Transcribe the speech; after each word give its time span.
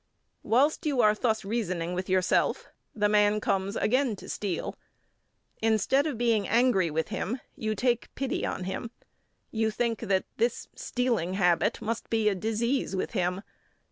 Whilst 0.41 0.83
you 0.87 0.99
are 1.01 1.13
thus 1.13 1.45
reasoning 1.45 1.93
with 1.93 2.09
yourself, 2.09 2.69
the 2.95 3.07
man 3.07 3.39
comes 3.39 3.75
again 3.75 4.15
to 4.15 4.29
steal. 4.29 4.75
Instead 5.61 6.07
of 6.07 6.17
being 6.17 6.47
angry 6.47 6.89
with 6.89 7.09
him, 7.09 7.39
you 7.55 7.75
take 7.75 8.09
pity 8.15 8.43
on 8.43 8.63
him. 8.63 8.89
You 9.51 9.69
think 9.69 9.99
that 9.99 10.25
this 10.37 10.67
stealing 10.75 11.35
habit 11.35 11.83
must 11.83 12.09
be 12.09 12.27
a 12.29 12.33
disease 12.33 12.95
with 12.95 13.11
him. 13.11 13.43